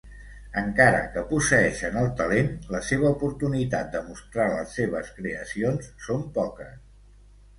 Encara 0.59 1.01
que 1.15 1.21
posseeixen 1.31 1.97
el 2.03 2.07
talent, 2.21 2.49
la 2.75 2.81
seva 2.87 3.11
oportunitat 3.17 3.93
de 3.97 4.01
mostrar 4.07 4.47
les 4.55 4.73
seves 4.79 5.11
creacions 5.21 5.91
són 6.07 6.25
poques. 6.39 6.75